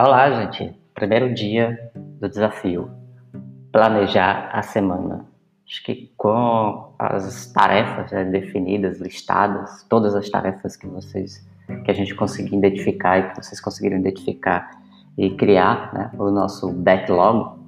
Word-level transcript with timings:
Olá, 0.00 0.30
gente. 0.30 0.72
Primeiro 0.94 1.34
dia 1.34 1.76
do 2.20 2.28
desafio. 2.28 2.88
Planejar 3.72 4.48
a 4.52 4.62
semana. 4.62 5.26
Acho 5.68 5.82
que 5.82 6.12
com 6.16 6.94
as 6.96 7.52
tarefas 7.52 8.12
né, 8.12 8.24
definidas, 8.26 9.00
listadas, 9.00 9.84
todas 9.88 10.14
as 10.14 10.30
tarefas 10.30 10.76
que 10.76 10.86
vocês, 10.86 11.44
que 11.84 11.90
a 11.90 11.94
gente 11.94 12.14
conseguir 12.14 12.54
identificar 12.54 13.18
e 13.18 13.28
que 13.30 13.42
vocês 13.42 13.60
conseguiram 13.60 13.98
identificar 13.98 14.70
e 15.18 15.30
criar 15.30 15.92
né, 15.92 16.12
o 16.16 16.30
nosso 16.30 16.70
backlog, 16.70 17.58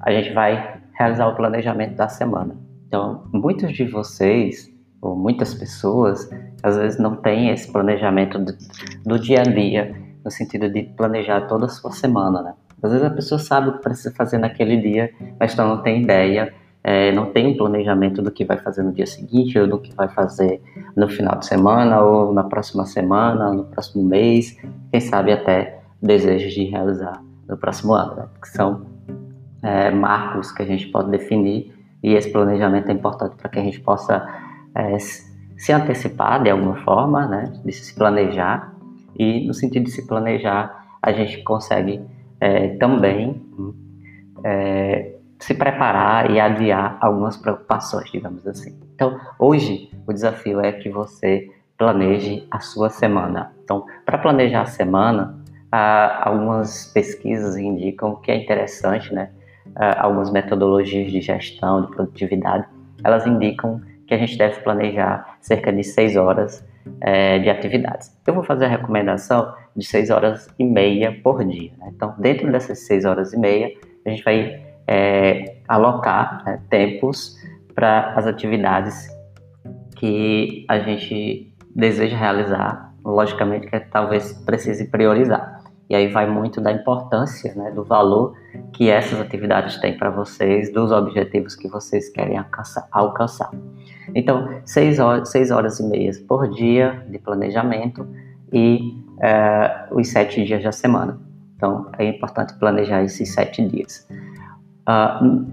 a 0.00 0.10
gente 0.10 0.32
vai 0.32 0.80
realizar 0.98 1.28
o 1.28 1.36
planejamento 1.36 1.94
da 1.94 2.08
semana. 2.08 2.56
Então, 2.86 3.28
muitos 3.34 3.74
de 3.74 3.84
vocês 3.84 4.74
ou 5.02 5.14
muitas 5.14 5.52
pessoas 5.52 6.26
às 6.62 6.78
vezes 6.78 6.98
não 6.98 7.16
têm 7.16 7.50
esse 7.50 7.70
planejamento 7.70 8.38
do, 8.38 8.56
do 9.04 9.18
dia 9.18 9.40
a 9.40 9.44
dia, 9.44 10.07
no 10.24 10.30
sentido 10.30 10.68
de 10.70 10.82
planejar 10.82 11.42
toda 11.42 11.66
a 11.66 11.68
sua 11.68 11.92
semana, 11.92 12.42
né? 12.42 12.54
Às 12.82 12.92
vezes 12.92 13.06
a 13.06 13.10
pessoa 13.10 13.38
sabe 13.38 13.68
o 13.70 13.72
que 13.74 13.82
precisa 13.82 14.14
fazer 14.14 14.38
naquele 14.38 14.76
dia, 14.76 15.10
mas 15.38 15.56
não 15.56 15.82
tem 15.82 16.02
ideia, 16.02 16.54
é, 16.82 17.10
não 17.12 17.26
tem 17.26 17.48
um 17.48 17.56
planejamento 17.56 18.22
do 18.22 18.30
que 18.30 18.44
vai 18.44 18.56
fazer 18.56 18.82
no 18.82 18.92
dia 18.92 19.06
seguinte, 19.06 19.58
ou 19.58 19.66
do 19.66 19.78
que 19.78 19.92
vai 19.94 20.08
fazer 20.08 20.62
no 20.96 21.08
final 21.08 21.36
de 21.38 21.46
semana, 21.46 22.00
ou 22.00 22.32
na 22.32 22.44
próxima 22.44 22.86
semana, 22.86 23.52
no 23.52 23.64
próximo 23.64 24.04
mês, 24.04 24.56
quem 24.90 25.00
sabe 25.00 25.32
até 25.32 25.80
desejos 26.00 26.52
de 26.52 26.64
realizar 26.64 27.20
no 27.48 27.56
próximo 27.56 27.94
ano, 27.94 28.14
né? 28.14 28.28
que 28.40 28.48
são 28.48 28.86
é, 29.62 29.90
marcos 29.90 30.52
que 30.52 30.62
a 30.62 30.66
gente 30.66 30.86
pode 30.88 31.10
definir 31.10 31.74
e 32.02 32.14
esse 32.14 32.30
planejamento 32.30 32.88
é 32.90 32.92
importante 32.92 33.34
para 33.36 33.48
que 33.48 33.58
a 33.58 33.62
gente 33.62 33.80
possa 33.80 34.26
é, 34.74 34.96
se 34.98 35.72
antecipar 35.72 36.42
de 36.42 36.50
alguma 36.50 36.76
forma, 36.76 37.26
né, 37.26 37.52
de 37.64 37.72
se 37.72 37.94
planejar, 37.94 38.72
e 39.16 39.46
no 39.46 39.54
sentido 39.54 39.84
de 39.84 39.90
se 39.90 40.06
planejar, 40.06 40.98
a 41.02 41.12
gente 41.12 41.42
consegue 41.42 42.00
é, 42.40 42.68
também 42.76 43.40
é, 44.44 45.14
se 45.38 45.54
preparar 45.54 46.30
e 46.30 46.40
adiar 46.40 46.98
algumas 47.00 47.36
preocupações, 47.36 48.10
digamos 48.10 48.46
assim. 48.46 48.78
Então, 48.94 49.18
hoje, 49.38 49.90
o 50.06 50.12
desafio 50.12 50.60
é 50.60 50.72
que 50.72 50.88
você 50.88 51.48
planeje 51.76 52.46
a 52.50 52.58
sua 52.58 52.90
semana. 52.90 53.52
Então, 53.62 53.86
para 54.04 54.18
planejar 54.18 54.62
a 54.62 54.66
semana, 54.66 55.38
algumas 55.70 56.92
pesquisas 56.92 57.56
indicam 57.56 58.16
que 58.16 58.32
é 58.32 58.36
interessante, 58.36 59.14
né? 59.14 59.30
algumas 59.96 60.32
metodologias 60.32 61.12
de 61.12 61.20
gestão, 61.20 61.82
de 61.82 61.92
produtividade, 61.92 62.66
elas 63.04 63.26
indicam 63.26 63.80
que 64.06 64.14
a 64.14 64.18
gente 64.18 64.36
deve 64.36 64.60
planejar 64.60 65.36
cerca 65.40 65.72
de 65.72 65.84
6 65.84 66.16
horas 66.16 66.66
é, 67.00 67.38
de 67.38 67.48
atividades. 67.50 68.16
Eu 68.26 68.34
vou 68.34 68.42
fazer 68.42 68.66
a 68.66 68.68
recomendação 68.68 69.52
de 69.76 69.86
6 69.86 70.10
horas 70.10 70.48
e 70.58 70.64
meia 70.64 71.18
por 71.22 71.44
dia. 71.44 71.72
Né? 71.78 71.92
Então, 71.94 72.14
dentro 72.18 72.50
dessas 72.50 72.80
6 72.86 73.04
horas 73.04 73.32
e 73.32 73.38
meia, 73.38 73.72
a 74.04 74.10
gente 74.10 74.22
vai 74.24 74.62
é, 74.86 75.56
alocar 75.68 76.42
né, 76.44 76.60
tempos 76.70 77.36
para 77.74 78.14
as 78.14 78.26
atividades 78.26 79.08
que 79.96 80.64
a 80.68 80.78
gente 80.78 81.54
deseja 81.74 82.16
realizar. 82.16 82.94
Logicamente 83.04 83.68
que 83.68 83.80
talvez 83.80 84.32
precise 84.44 84.90
priorizar. 84.90 85.57
E 85.88 85.94
aí 85.94 86.08
vai 86.08 86.28
muito 86.28 86.60
da 86.60 86.70
importância, 86.70 87.54
né, 87.54 87.70
do 87.70 87.82
valor 87.82 88.36
que 88.72 88.90
essas 88.90 89.18
atividades 89.20 89.78
têm 89.78 89.96
para 89.96 90.10
vocês, 90.10 90.72
dos 90.72 90.92
objetivos 90.92 91.56
que 91.56 91.66
vocês 91.66 92.10
querem 92.10 92.38
alcançar. 92.92 93.50
Então, 94.14 94.60
seis 94.64 94.98
horas, 94.98 95.30
seis 95.30 95.50
horas 95.50 95.80
e 95.80 95.84
meias 95.84 96.18
por 96.18 96.48
dia 96.50 97.04
de 97.08 97.18
planejamento 97.18 98.06
e 98.52 99.02
é, 99.20 99.86
os 99.90 100.08
sete 100.08 100.44
dias 100.44 100.62
da 100.62 100.72
semana. 100.72 101.18
Então, 101.56 101.90
é 101.98 102.04
importante 102.04 102.54
planejar 102.54 103.02
esses 103.02 103.32
sete 103.32 103.66
dias. 103.66 104.06
Uh, 104.88 105.44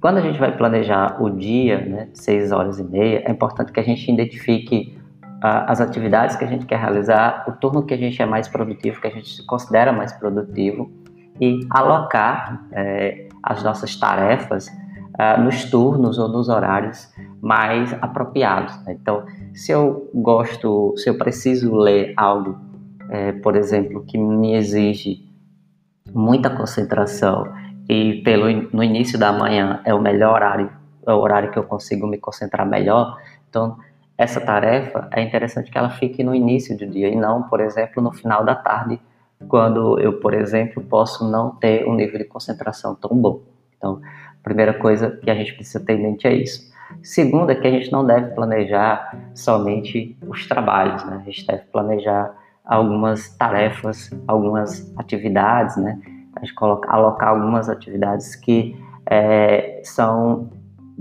quando 0.00 0.18
a 0.18 0.20
gente 0.20 0.38
vai 0.38 0.56
planejar 0.56 1.20
o 1.20 1.28
dia, 1.28 1.84
né, 1.84 2.08
seis 2.14 2.52
horas 2.52 2.78
e 2.78 2.84
meia, 2.84 3.22
é 3.26 3.30
importante 3.30 3.72
que 3.72 3.80
a 3.80 3.82
gente 3.82 4.10
identifique 4.10 4.96
as 5.42 5.80
atividades 5.80 6.36
que 6.36 6.44
a 6.44 6.48
gente 6.48 6.66
quer 6.66 6.78
realizar, 6.78 7.44
o 7.48 7.52
turno 7.52 7.82
que 7.82 7.94
a 7.94 7.96
gente 7.96 8.20
é 8.20 8.26
mais 8.26 8.46
produtivo, 8.46 9.00
que 9.00 9.06
a 9.06 9.10
gente 9.10 9.42
considera 9.46 9.92
mais 9.92 10.12
produtivo, 10.12 10.90
e 11.40 11.66
alocar 11.70 12.66
é, 12.72 13.28
as 13.42 13.62
nossas 13.62 13.96
tarefas 13.96 14.68
uh, 14.68 15.40
nos 15.42 15.64
turnos 15.64 16.18
ou 16.18 16.28
nos 16.28 16.48
horários 16.48 17.10
mais 17.40 17.92
apropriados. 17.94 18.76
Né? 18.84 18.98
Então, 19.00 19.24
se 19.54 19.72
eu 19.72 20.10
gosto, 20.14 20.94
se 20.98 21.08
eu 21.08 21.16
preciso 21.16 21.74
ler 21.74 22.12
algo, 22.16 22.58
é, 23.08 23.32
por 23.32 23.56
exemplo, 23.56 24.04
que 24.04 24.18
me 24.18 24.54
exige 24.54 25.28
muita 26.12 26.50
concentração 26.50 27.50
e 27.88 28.22
pelo 28.22 28.46
no 28.72 28.84
início 28.84 29.18
da 29.18 29.32
manhã 29.32 29.80
é 29.84 29.94
o 29.94 30.00
melhor 30.00 30.34
horário, 30.34 30.70
é 31.06 31.12
o 31.12 31.18
horário 31.18 31.50
que 31.50 31.58
eu 31.58 31.64
consigo 31.64 32.06
me 32.06 32.18
concentrar 32.18 32.66
melhor. 32.68 33.16
Então, 33.48 33.78
essa 34.20 34.38
tarefa 34.38 35.08
é 35.12 35.22
interessante 35.22 35.70
que 35.70 35.78
ela 35.78 35.88
fique 35.88 36.22
no 36.22 36.34
início 36.34 36.76
do 36.76 36.86
dia 36.86 37.08
e 37.08 37.16
não, 37.16 37.44
por 37.44 37.58
exemplo, 37.58 38.02
no 38.02 38.12
final 38.12 38.44
da 38.44 38.54
tarde, 38.54 39.00
quando 39.48 39.98
eu, 39.98 40.20
por 40.20 40.34
exemplo, 40.34 40.82
posso 40.82 41.26
não 41.26 41.52
ter 41.52 41.88
um 41.88 41.94
nível 41.94 42.18
de 42.18 42.26
concentração 42.26 42.94
tão 42.94 43.16
bom. 43.16 43.40
Então, 43.78 44.02
a 44.04 44.42
primeira 44.42 44.74
coisa 44.74 45.10
que 45.10 45.30
a 45.30 45.34
gente 45.34 45.54
precisa 45.54 45.82
ter 45.82 45.94
em 45.94 46.02
mente 46.02 46.26
é 46.26 46.34
isso. 46.34 46.70
Segunda, 47.02 47.52
é 47.52 47.54
que 47.54 47.66
a 47.66 47.70
gente 47.70 47.90
não 47.90 48.04
deve 48.04 48.34
planejar 48.34 49.30
somente 49.34 50.14
os 50.28 50.46
trabalhos, 50.46 51.02
né? 51.06 51.22
A 51.22 51.24
gente 51.24 51.46
deve 51.46 51.62
planejar 51.72 52.30
algumas 52.62 53.34
tarefas, 53.38 54.10
algumas 54.28 54.92
atividades, 54.98 55.78
né? 55.78 55.98
A 56.36 56.40
gente 56.40 56.54
coloca, 56.54 56.90
alocar 56.90 57.30
algumas 57.30 57.70
atividades 57.70 58.36
que 58.36 58.76
é, 59.06 59.80
são 59.82 60.50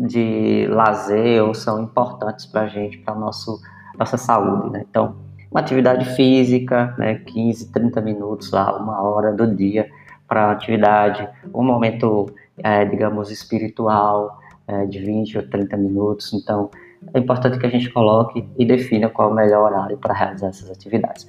de 0.08 0.66
lazer 0.68 1.44
ou 1.44 1.54
são 1.54 1.84
importantes 1.84 2.46
para 2.46 2.62
a 2.62 2.68
gente, 2.68 2.98
para 3.00 3.14
nosso 3.14 3.60
nossa 3.98 4.18
saúde, 4.18 4.70
né? 4.70 4.86
Então, 4.90 5.16
uma 5.52 5.60
atividade 5.60 6.06
física, 6.16 6.96
né, 6.98 7.16
15, 7.16 7.72
30 7.72 8.00
minutos 8.00 8.52
lá, 8.52 8.76
uma 8.78 9.02
hora 9.02 9.34
do 9.34 9.54
dia 9.54 9.90
para 10.28 10.52
atividade, 10.52 11.28
um 11.54 11.64
momento, 11.64 12.28
é, 12.64 12.86
digamos, 12.86 13.30
espiritual 13.30 14.40
é, 14.68 14.86
de 14.86 15.00
20 15.00 15.38
ou 15.40 15.50
30 15.50 15.76
minutos. 15.76 16.32
Então, 16.34 16.70
é 17.14 17.20
importante 17.20 17.58
que 17.58 17.66
a 17.66 17.70
gente 17.70 17.90
coloque 17.90 18.48
e 18.58 18.66
defina 18.66 19.10
qual 19.10 19.30
é 19.30 19.32
o 19.32 19.36
melhor 19.36 19.72
horário 19.72 19.98
para 19.98 20.14
realizar 20.14 20.48
essas 20.48 20.70
atividades. 20.70 21.28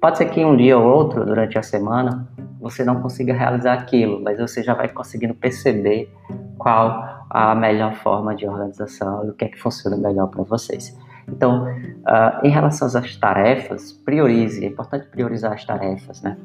Pode 0.00 0.18
ser 0.18 0.26
que 0.26 0.44
um 0.44 0.56
dia 0.56 0.78
ou 0.78 0.86
outro, 0.86 1.24
durante 1.24 1.58
a 1.58 1.62
semana, 1.62 2.28
você 2.60 2.84
não 2.84 3.02
consiga 3.02 3.34
realizar 3.34 3.74
aquilo, 3.74 4.22
mas 4.22 4.38
você 4.38 4.62
já 4.62 4.74
vai 4.74 4.88
conseguindo 4.88 5.34
perceber 5.34 6.10
qual 6.56 7.15
a 7.30 7.54
melhor 7.54 7.94
forma 7.94 8.34
de 8.34 8.46
organização 8.46 9.24
e 9.26 9.30
o 9.30 9.34
que 9.34 9.44
é 9.44 9.48
que 9.48 9.60
funciona 9.60 9.96
melhor 9.96 10.28
para 10.28 10.42
vocês. 10.42 10.96
Então, 11.28 11.64
uh, 11.64 12.46
em 12.46 12.50
relação 12.50 12.86
às 12.86 13.16
tarefas, 13.16 13.92
priorize. 13.92 14.64
É 14.64 14.68
importante 14.68 15.08
priorizar 15.08 15.52
as 15.52 15.64
tarefas, 15.64 16.22
né? 16.22 16.36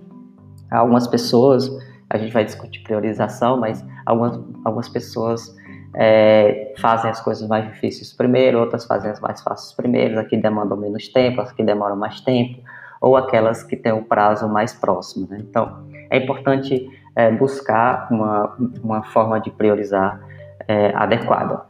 Algumas 0.71 1.07
pessoas, 1.07 1.69
a 2.09 2.17
gente 2.17 2.33
vai 2.33 2.45
discutir 2.45 2.81
priorização, 2.81 3.59
mas 3.59 3.85
algumas, 4.05 4.39
algumas 4.63 4.89
pessoas 4.89 5.55
é, 5.93 6.73
fazem 6.79 7.11
as 7.11 7.19
coisas 7.19 7.47
mais 7.47 7.65
difíceis 7.65 8.13
primeiro, 8.13 8.59
outras 8.59 8.85
fazem 8.85 9.11
as 9.11 9.19
mais 9.19 9.41
fáceis 9.41 9.73
primeiro, 9.73 10.19
as 10.19 10.27
que 10.27 10.37
demandam 10.37 10.77
menos 10.77 11.09
tempo, 11.09 11.41
as 11.41 11.51
que 11.51 11.63
demoram 11.63 11.95
mais 11.95 12.21
tempo, 12.21 12.59
ou 13.01 13.17
aquelas 13.17 13.63
que 13.63 13.75
têm 13.75 13.91
o 13.91 13.97
um 13.97 14.03
prazo 14.03 14.47
mais 14.47 14.73
próximo. 14.73 15.27
Né? 15.29 15.39
Então, 15.41 15.85
é 16.09 16.17
importante 16.17 16.89
é, 17.15 17.29
buscar 17.31 18.07
uma, 18.09 18.55
uma 18.81 19.03
forma 19.03 19.39
de 19.39 19.51
priorizar 19.51 20.21
é, 20.71 20.95
adequada. 20.95 21.61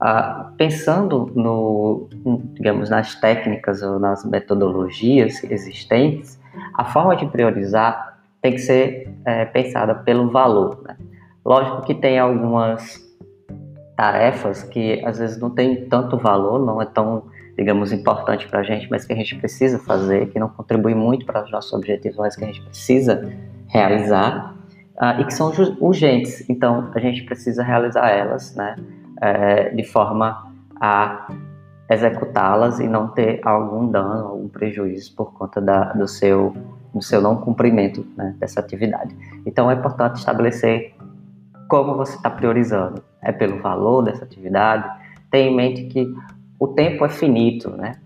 Ah, 0.00 0.52
pensando 0.56 1.30
no, 1.34 2.08
digamos, 2.54 2.90
nas 2.90 3.14
técnicas 3.14 3.82
ou 3.82 3.98
nas 3.98 4.24
metodologias 4.24 5.42
existentes, 5.44 6.38
a 6.74 6.84
forma 6.84 7.16
de 7.16 7.26
priorizar 7.26 8.18
tem 8.40 8.52
que 8.52 8.58
ser 8.58 9.12
é, 9.24 9.44
pensada 9.46 9.94
pelo 9.94 10.30
valor. 10.30 10.82
Né? 10.84 10.96
Lógico 11.44 11.82
que 11.82 11.94
tem 11.94 12.18
algumas 12.18 13.02
tarefas 13.96 14.62
que 14.62 15.02
às 15.04 15.18
vezes 15.18 15.38
não 15.38 15.50
tem 15.50 15.86
tanto 15.88 16.18
valor, 16.18 16.58
não 16.64 16.82
é 16.82 16.84
tão, 16.84 17.24
digamos, 17.56 17.92
importante 17.92 18.48
para 18.48 18.60
a 18.60 18.62
gente, 18.62 18.88
mas 18.90 19.06
que 19.06 19.12
a 19.12 19.16
gente 19.16 19.36
precisa 19.36 19.78
fazer, 19.78 20.28
que 20.30 20.38
não 20.38 20.48
contribui 20.48 20.94
muito 20.94 21.24
para 21.24 21.44
os 21.44 21.50
nossos 21.50 21.72
objetivos, 21.72 22.18
mas 22.18 22.36
que 22.36 22.44
a 22.44 22.48
gente 22.48 22.62
precisa 22.62 23.32
realizar 23.68 24.54
uh, 25.00 25.20
e 25.20 25.24
que 25.24 25.34
são 25.34 25.52
urgentes. 25.80 26.48
Então, 26.48 26.90
a 26.94 26.98
gente 26.98 27.22
precisa 27.24 27.62
realizar 27.62 28.10
elas, 28.10 28.54
né? 28.54 28.76
é, 29.20 29.70
de 29.70 29.84
forma 29.84 30.52
a 30.80 31.28
executá-las 31.88 32.80
e 32.80 32.88
não 32.88 33.08
ter 33.08 33.40
algum 33.42 33.88
dano, 33.90 34.26
algum 34.26 34.48
prejuízo 34.48 35.14
por 35.14 35.32
conta 35.32 35.60
da, 35.60 35.92
do, 35.92 36.08
seu, 36.08 36.54
do 36.92 37.02
seu 37.02 37.20
não 37.20 37.36
cumprimento 37.36 38.06
né, 38.16 38.34
dessa 38.38 38.60
atividade. 38.60 39.14
Então 39.46 39.70
é 39.70 39.74
importante 39.74 40.16
estabelecer 40.16 40.94
como 41.68 41.96
você 41.96 42.16
está 42.16 42.30
priorizando. 42.30 43.02
É 43.22 43.32
pelo 43.32 43.60
valor 43.60 44.02
dessa 44.02 44.24
atividade? 44.24 44.88
Tenha 45.30 45.50
em 45.50 45.56
mente 45.56 45.84
que 45.84 46.14
o 46.58 46.68
tempo 46.68 47.04
é 47.04 47.08
finito, 47.08 47.70
né? 47.70 47.96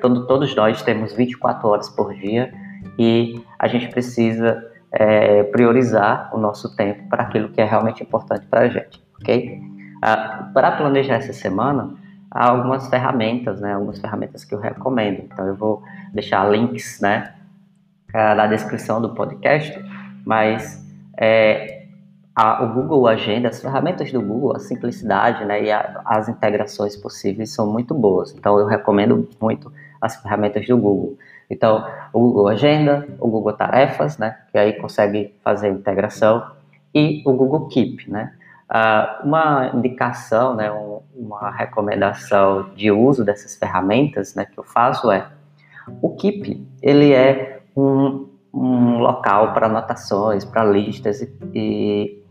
Todo, 0.00 0.26
todos 0.26 0.54
nós 0.56 0.82
temos 0.82 1.12
24 1.12 1.68
horas 1.68 1.88
por 1.88 2.12
dia 2.12 2.52
e 2.98 3.40
a 3.58 3.68
gente 3.68 3.88
precisa 3.88 4.67
é, 4.92 5.42
priorizar 5.44 6.30
o 6.34 6.38
nosso 6.38 6.74
tempo 6.74 7.08
para 7.08 7.22
aquilo 7.24 7.48
que 7.48 7.60
é 7.60 7.64
realmente 7.64 8.02
importante 8.02 8.46
para 8.46 8.60
a 8.60 8.68
gente, 8.68 9.02
ok? 9.20 9.60
Ah, 10.02 10.50
para 10.54 10.72
planejar 10.72 11.16
essa 11.16 11.32
semana, 11.32 11.94
há 12.30 12.50
algumas 12.50 12.88
ferramentas, 12.88 13.60
né? 13.60 13.74
Algumas 13.74 13.98
ferramentas 13.98 14.44
que 14.44 14.54
eu 14.54 14.60
recomendo. 14.60 15.20
Então 15.24 15.46
eu 15.46 15.54
vou 15.54 15.82
deixar 16.12 16.48
links, 16.50 17.00
né? 17.00 17.34
Na 18.12 18.46
descrição 18.46 19.02
do 19.02 19.10
podcast, 19.14 19.78
mas 20.24 20.82
é, 21.14 21.82
a, 22.34 22.64
o 22.64 22.72
Google 22.72 23.06
Agenda, 23.06 23.48
as 23.48 23.60
ferramentas 23.60 24.10
do 24.10 24.22
Google, 24.22 24.56
a 24.56 24.58
simplicidade, 24.58 25.44
né? 25.44 25.62
E 25.64 25.70
a, 25.70 26.00
as 26.04 26.28
integrações 26.28 26.96
possíveis 26.96 27.52
são 27.52 27.70
muito 27.70 27.94
boas. 27.94 28.32
Então 28.32 28.58
eu 28.58 28.66
recomendo 28.66 29.28
muito 29.40 29.70
as 30.00 30.16
ferramentas 30.16 30.66
do 30.66 30.76
Google. 30.76 31.18
Então, 31.50 31.86
o 32.12 32.20
Google 32.20 32.48
Agenda, 32.48 33.08
o 33.18 33.28
Google 33.28 33.52
Tarefas, 33.52 34.18
né, 34.18 34.36
que 34.50 34.58
aí 34.58 34.74
consegue 34.74 35.34
fazer 35.42 35.68
integração, 35.70 36.44
e 36.94 37.22
o 37.24 37.32
Google 37.32 37.68
Keep, 37.68 38.10
né. 38.10 38.32
Uh, 38.70 39.26
uma 39.26 39.70
indicação, 39.74 40.54
né, 40.54 40.70
um, 40.70 41.00
uma 41.14 41.50
recomendação 41.50 42.68
de 42.76 42.90
uso 42.90 43.24
dessas 43.24 43.56
ferramentas, 43.56 44.34
né, 44.34 44.44
que 44.44 44.58
eu 44.58 44.64
faço 44.64 45.10
é 45.10 45.26
o 46.02 46.14
Keep, 46.16 46.66
ele 46.82 47.14
é 47.14 47.62
um, 47.74 48.28
um 48.52 48.98
local 48.98 49.54
para 49.54 49.66
anotações, 49.66 50.44
para 50.44 50.64
listas 50.64 51.22
e, 51.22 51.32
e, 51.54 52.22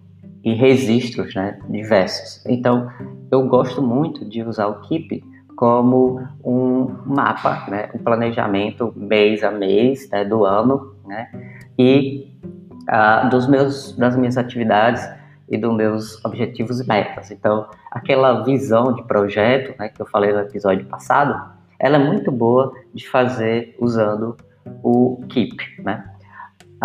e 0.43 0.53
registros, 0.53 1.33
né, 1.33 1.59
diversos. 1.67 2.45
Então, 2.45 2.87
eu 3.31 3.47
gosto 3.47 3.81
muito 3.81 4.23
de 4.23 4.43
usar 4.43 4.67
o 4.67 4.81
Keep 4.81 5.23
como 5.57 6.21
um 6.45 6.87
mapa, 7.03 7.65
né, 7.67 7.89
um 7.95 7.97
planejamento 7.97 8.93
mês 8.95 9.43
a 9.43 9.49
mês 9.49 10.07
né, 10.11 10.23
do 10.23 10.45
ano, 10.45 10.95
né, 11.03 11.29
e 11.77 12.31
uh, 12.83 13.27
dos 13.27 13.47
meus, 13.47 13.97
das 13.97 14.15
minhas 14.15 14.37
atividades 14.37 15.09
e 15.49 15.57
dos 15.57 15.75
meus 15.75 16.23
objetivos 16.23 16.79
e 16.79 16.87
metas. 16.87 17.31
Então, 17.31 17.67
aquela 17.91 18.43
visão 18.43 18.93
de 18.93 19.01
projeto, 19.05 19.75
né, 19.79 19.89
que 19.89 19.99
eu 19.99 20.05
falei 20.05 20.31
no 20.31 20.41
episódio 20.41 20.85
passado, 20.85 21.57
ela 21.79 21.95
é 21.95 21.99
muito 21.99 22.31
boa 22.31 22.73
de 22.93 23.09
fazer 23.09 23.75
usando 23.79 24.37
o 24.83 25.23
Keep, 25.27 25.81
né. 25.81 26.05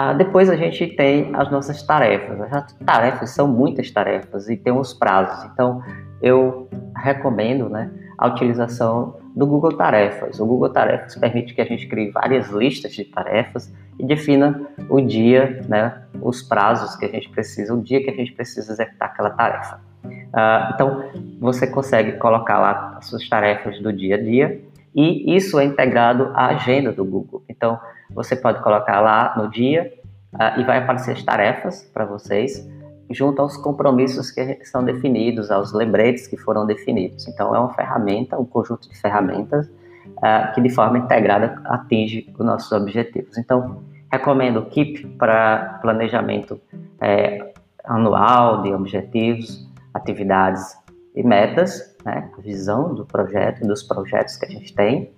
Uh, 0.01 0.17
depois 0.17 0.49
a 0.49 0.57
gente 0.57 0.87
tem 0.87 1.31
as 1.35 1.51
nossas 1.51 1.83
tarefas. 1.83 2.41
As 2.51 2.73
tarefas 2.87 3.29
são 3.33 3.47
muitas 3.47 3.91
tarefas 3.91 4.49
e 4.49 4.57
tem 4.57 4.73
os 4.73 4.95
prazos. 4.95 5.45
Então, 5.53 5.83
eu 6.23 6.71
recomendo, 6.97 7.69
né, 7.69 7.91
a 8.23 8.29
utilização 8.29 9.17
do 9.35 9.45
Google 9.45 9.73
Tarefas. 9.73 10.39
O 10.39 10.47
Google 10.47 10.69
Tarefas 10.69 11.17
permite 11.17 11.55
que 11.55 11.61
a 11.61 11.65
gente 11.65 11.89
crie 11.89 12.13
várias 12.13 12.51
listas 12.51 12.93
de 12.93 13.05
tarefas 13.05 13.73
e 13.99 14.07
defina 14.07 14.69
o 14.89 15.01
dia, 15.01 15.61
né, 15.69 16.03
os 16.21 16.41
prazos 16.41 16.95
que 16.95 17.05
a 17.05 17.09
gente 17.09 17.29
precisa, 17.31 17.75
o 17.75 17.83
dia 17.83 18.01
que 18.01 18.09
a 18.09 18.15
gente 18.15 18.33
precisa 18.33 18.73
executar 18.73 19.09
aquela 19.09 19.31
tarefa. 19.31 19.81
Uh, 20.05 20.73
então, 20.73 21.05
você 21.41 21.67
consegue 21.67 22.13
colocar 22.13 22.61
lá 22.61 22.95
as 22.99 23.07
suas 23.07 23.29
tarefas 23.29 23.81
do 23.81 23.93
dia 23.93 24.15
a 24.15 24.23
dia 24.23 24.63
e 24.95 25.35
isso 25.35 25.59
é 25.59 25.65
integrado 25.65 26.31
à 26.33 26.47
agenda 26.47 26.93
do 26.93 27.05
Google. 27.05 27.43
Então, 27.49 27.81
você 28.15 28.37
pode 28.37 28.63
colocar 28.63 29.01
lá 29.01 29.35
no 29.37 29.51
dia 29.51 29.93
uh, 30.35 30.61
e 30.61 30.63
vai 30.63 30.79
aparecer 30.79 31.11
as 31.11 31.23
tarefas 31.25 31.83
para 31.93 32.05
vocês 32.05 32.71
junto 33.13 33.41
aos 33.43 33.57
compromissos 33.57 34.31
que 34.31 34.65
são 34.65 34.85
definidos, 34.85 35.51
aos 35.51 35.73
lembretes 35.73 36.27
que 36.27 36.37
foram 36.37 36.67
definidos. 36.67 37.27
Então, 37.29 37.55
é 37.55 37.59
uma 37.59 37.73
ferramenta, 37.75 38.39
um 38.39 38.45
conjunto 38.45 38.89
de 38.89 39.01
ferramentas 39.01 39.67
uh, 39.67 40.55
que, 40.55 40.61
de 40.61 40.71
forma 40.71 40.99
integrada, 40.99 41.61
atinge 41.65 42.33
os 42.39 42.45
nossos 42.45 42.71
objetivos. 42.73 43.37
Então, 43.39 43.83
recomendo 44.11 44.61
o 44.61 44.67
Keep 44.67 45.17
para 45.19 45.79
planejamento 45.81 46.61
é, 47.01 47.53
anual 47.85 48.63
de 48.63 48.73
objetivos, 48.73 49.69
atividades 49.95 50.77
e 51.15 51.23
metas, 51.23 51.97
né, 52.05 52.31
a 52.37 52.41
visão 52.41 52.95
do 52.95 53.05
projeto, 53.05 53.67
dos 53.67 53.83
projetos 53.83 54.37
que 54.37 54.47
a 54.47 54.51
gente 54.51 54.75
tem, 54.75 55.11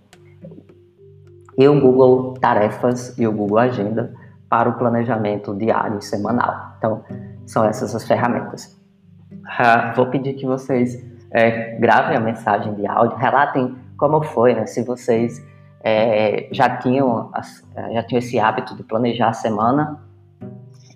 e 1.56 1.68
o 1.68 1.80
Google 1.80 2.34
Tarefas 2.34 3.16
e 3.18 3.26
o 3.26 3.32
Google 3.32 3.58
Agenda 3.58 4.12
para 4.48 4.68
o 4.68 4.74
planejamento 4.74 5.54
diário 5.54 5.98
e 5.98 6.02
semanal. 6.02 6.74
Então, 6.78 7.04
são 7.46 7.64
essas 7.64 7.94
as 7.94 8.06
ferramentas. 8.06 8.80
Uh, 9.32 9.94
vou 9.94 10.06
pedir 10.06 10.34
que 10.34 10.46
vocês 10.46 11.04
é, 11.30 11.76
gravem 11.78 12.16
a 12.16 12.20
mensagem 12.20 12.74
de 12.74 12.86
áudio, 12.86 13.16
relatem 13.18 13.76
como 13.96 14.22
foi, 14.22 14.54
né? 14.54 14.66
Se 14.66 14.82
vocês 14.84 15.44
é, 15.82 16.48
já 16.52 16.76
tinham 16.78 17.30
já 17.92 18.02
tinham 18.04 18.18
esse 18.18 18.38
hábito 18.38 18.74
de 18.76 18.82
planejar 18.82 19.28
a 19.28 19.32
semana 19.32 20.00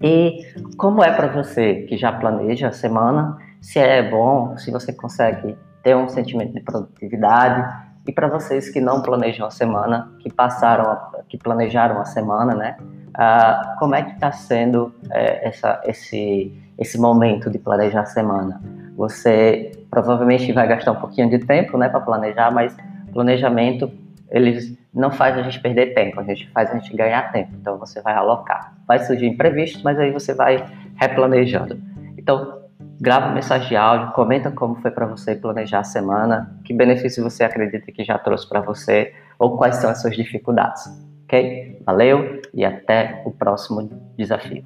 e 0.01 0.41
como 0.77 1.03
é 1.03 1.13
para 1.13 1.29
você 1.29 1.83
que 1.83 1.97
já 1.97 2.13
planeja 2.13 2.69
a 2.69 2.73
semana, 2.73 3.37
se 3.61 3.79
é 3.79 4.09
bom, 4.09 4.57
se 4.57 4.71
você 4.71 4.93
consegue 4.93 5.57
ter 5.83 5.97
um 5.97 6.09
sentimento 6.09 6.53
de 6.53 6.61
produtividade 6.61 7.88
e 8.09 8.13
para 8.13 8.27
vocês 8.27 8.71
que 8.71 8.81
não 8.81 9.03
planejam 9.03 9.47
a 9.47 9.51
semana, 9.51 10.11
que 10.21 10.33
passaram, 10.33 10.91
a, 10.91 11.21
que 11.29 11.37
planejaram 11.37 12.01
a 12.01 12.07
semana, 12.07 12.55
né? 12.55 12.79
Ah, 13.13 13.77
como 13.79 13.95
é 13.95 14.03
que 14.03 14.13
está 14.13 14.33
sendo 14.33 14.95
é, 15.11 15.47
essa, 15.47 15.79
esse, 15.85 16.51
esse 16.79 16.99
momento 16.99 17.51
de 17.51 17.59
planejar 17.59 18.01
a 18.01 18.07
semana? 18.07 18.63
Você 18.97 19.73
provavelmente 19.91 20.51
vai 20.55 20.67
gastar 20.67 20.93
um 20.93 20.97
pouquinho 20.97 21.29
de 21.29 21.41
tempo 21.41 21.77
né, 21.77 21.91
para 21.91 22.01
planejar, 22.01 22.51
mas 22.51 22.75
planejamento 23.13 23.93
eles 24.31 24.75
não 24.93 25.11
faz 25.11 25.37
a 25.37 25.43
gente 25.43 25.61
perder 25.61 25.93
tempo, 25.93 26.19
a 26.19 26.25
gente 26.25 26.49
faz 26.49 26.71
a 26.71 26.79
gente 26.79 26.97
ganhar 26.97 27.31
tempo. 27.31 27.51
Então 27.61 27.77
você 27.77 28.01
vai 28.01 28.15
alocar. 28.15 28.73
Vai 28.87 29.01
surgir 29.01 29.27
imprevistos, 29.27 29.83
mas 29.83 29.99
aí 29.99 30.13
você 30.13 30.33
vai 30.33 30.65
replanejando. 30.97 31.79
Então, 32.17 32.58
grava 33.01 33.33
mensagem 33.33 33.69
de 33.69 33.77
áudio, 33.77 34.13
comenta 34.13 34.51
como 34.51 34.77
foi 34.77 34.91
para 34.91 35.07
você 35.07 35.35
planejar 35.35 35.81
a 35.81 35.85
semana, 35.85 36.59
que 36.65 36.73
benefício 36.75 37.23
você 37.23 37.45
acredita 37.45 37.93
que 37.93 38.05
já 38.05 38.19
trouxe 38.19 38.49
para 38.49 38.61
você 38.61 39.15
ou 39.39 39.57
quais 39.57 39.77
são 39.77 39.91
as 39.91 40.01
suas 40.01 40.17
dificuldades 40.17 41.09
ok? 41.29 41.83
Valeu 41.85 42.41
e 42.55 42.65
até 42.65 43.23
o 43.27 43.31
próximo 43.31 43.89
desafio. 44.17 44.65